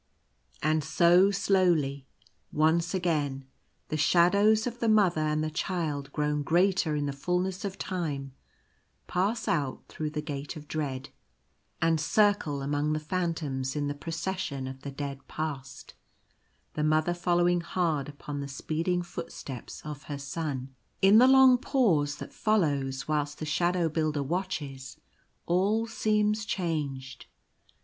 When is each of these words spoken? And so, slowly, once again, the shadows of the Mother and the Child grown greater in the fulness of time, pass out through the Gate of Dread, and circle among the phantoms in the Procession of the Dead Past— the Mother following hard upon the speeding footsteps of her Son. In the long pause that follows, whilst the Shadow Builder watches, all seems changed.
And 0.63 0.83
so, 0.83 1.29
slowly, 1.29 2.07
once 2.51 2.95
again, 2.95 3.45
the 3.89 3.97
shadows 3.97 4.65
of 4.65 4.79
the 4.79 4.89
Mother 4.89 5.21
and 5.21 5.43
the 5.43 5.51
Child 5.51 6.11
grown 6.11 6.41
greater 6.41 6.95
in 6.95 7.05
the 7.05 7.13
fulness 7.13 7.63
of 7.63 7.77
time, 7.77 8.33
pass 9.05 9.47
out 9.47 9.83
through 9.87 10.09
the 10.09 10.19
Gate 10.23 10.55
of 10.57 10.67
Dread, 10.67 11.09
and 11.83 12.01
circle 12.01 12.63
among 12.63 12.93
the 12.93 12.99
phantoms 12.99 13.75
in 13.75 13.85
the 13.87 13.93
Procession 13.93 14.65
of 14.65 14.81
the 14.81 14.89
Dead 14.89 15.27
Past— 15.27 15.93
the 16.73 16.83
Mother 16.83 17.13
following 17.13 17.61
hard 17.61 18.09
upon 18.09 18.39
the 18.39 18.47
speeding 18.47 19.03
footsteps 19.03 19.83
of 19.85 20.05
her 20.05 20.17
Son. 20.17 20.73
In 21.03 21.19
the 21.19 21.27
long 21.27 21.59
pause 21.59 22.15
that 22.15 22.33
follows, 22.33 23.07
whilst 23.07 23.37
the 23.37 23.45
Shadow 23.45 23.87
Builder 23.87 24.23
watches, 24.23 24.97
all 25.45 25.85
seems 25.85 26.43
changed. 26.43 27.27